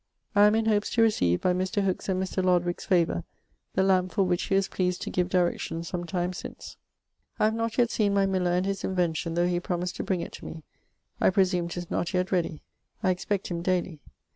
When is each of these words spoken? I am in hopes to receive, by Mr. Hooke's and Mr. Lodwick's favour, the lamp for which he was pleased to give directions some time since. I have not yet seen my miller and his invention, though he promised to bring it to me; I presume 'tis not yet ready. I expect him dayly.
I 0.33 0.47
am 0.47 0.55
in 0.55 0.65
hopes 0.65 0.89
to 0.95 1.03
receive, 1.03 1.41
by 1.41 1.53
Mr. 1.53 1.83
Hooke's 1.83 2.09
and 2.09 2.19
Mr. 2.19 2.43
Lodwick's 2.43 2.85
favour, 2.87 3.23
the 3.75 3.83
lamp 3.83 4.13
for 4.13 4.23
which 4.23 4.41
he 4.45 4.55
was 4.55 4.67
pleased 4.67 5.03
to 5.03 5.11
give 5.11 5.29
directions 5.29 5.89
some 5.89 6.05
time 6.07 6.33
since. 6.33 6.77
I 7.37 7.45
have 7.45 7.53
not 7.53 7.77
yet 7.77 7.91
seen 7.91 8.11
my 8.15 8.25
miller 8.25 8.49
and 8.53 8.65
his 8.65 8.83
invention, 8.83 9.35
though 9.35 9.45
he 9.45 9.59
promised 9.59 9.97
to 9.97 10.03
bring 10.03 10.21
it 10.21 10.31
to 10.31 10.45
me; 10.45 10.63
I 11.19 11.29
presume 11.29 11.67
'tis 11.69 11.91
not 11.91 12.15
yet 12.15 12.31
ready. 12.31 12.63
I 13.03 13.11
expect 13.11 13.49
him 13.49 13.61
dayly. 13.61 14.01